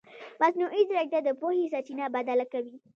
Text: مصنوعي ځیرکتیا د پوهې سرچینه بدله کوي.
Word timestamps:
مصنوعي 0.41 0.81
ځیرکتیا 0.89 1.19
د 1.25 1.29
پوهې 1.39 1.65
سرچینه 1.73 2.05
بدله 2.15 2.45
کوي. 2.53 2.75